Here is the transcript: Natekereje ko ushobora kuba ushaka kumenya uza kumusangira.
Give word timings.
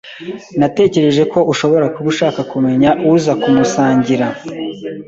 Natekereje 0.59 1.23
ko 1.33 1.39
ushobora 1.51 1.85
kuba 1.95 2.07
ushaka 2.13 2.39
kumenya 2.51 2.89
uza 3.13 3.31
kumusangira. 3.41 4.27